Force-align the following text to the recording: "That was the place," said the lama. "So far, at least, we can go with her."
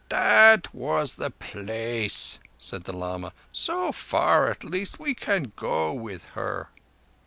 "That 0.09 0.73
was 0.73 1.13
the 1.13 1.29
place," 1.29 2.39
said 2.57 2.85
the 2.85 2.91
lama. 2.91 3.33
"So 3.51 3.91
far, 3.91 4.49
at 4.49 4.63
least, 4.63 4.97
we 4.99 5.13
can 5.13 5.51
go 5.55 5.93
with 5.93 6.23
her." 6.33 6.69